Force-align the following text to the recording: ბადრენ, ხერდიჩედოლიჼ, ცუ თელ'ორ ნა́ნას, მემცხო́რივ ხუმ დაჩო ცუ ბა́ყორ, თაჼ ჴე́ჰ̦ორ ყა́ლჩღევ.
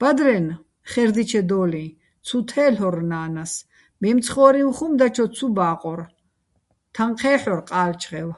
ბადრენ, 0.00 0.46
ხერდიჩედოლიჼ, 0.92 1.82
ცუ 2.26 2.38
თელ'ორ 2.50 2.96
ნა́ნას, 3.10 3.52
მემცხო́რივ 4.00 4.68
ხუმ 4.76 4.92
დაჩო 4.98 5.26
ცუ 5.36 5.46
ბა́ყორ, 5.56 6.00
თაჼ 6.94 7.04
ჴე́ჰ̦ორ 7.20 7.60
ყა́ლჩღევ. 7.68 8.28